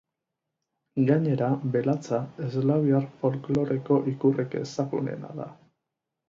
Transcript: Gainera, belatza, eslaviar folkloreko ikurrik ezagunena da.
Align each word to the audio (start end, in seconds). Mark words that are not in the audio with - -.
Gainera, 1.09 1.49
belatza, 1.75 2.21
eslaviar 2.45 3.05
folkloreko 3.19 3.99
ikurrik 4.15 4.57
ezagunena 4.63 5.33
da. 5.43 5.49